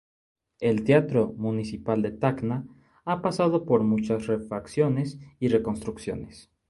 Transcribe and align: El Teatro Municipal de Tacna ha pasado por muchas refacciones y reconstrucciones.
El 0.59 0.83
Teatro 0.83 1.35
Municipal 1.37 2.01
de 2.01 2.09
Tacna 2.11 2.65
ha 3.05 3.21
pasado 3.21 3.65
por 3.67 3.83
muchas 3.83 4.25
refacciones 4.25 5.19
y 5.39 5.49
reconstrucciones. 5.49 6.49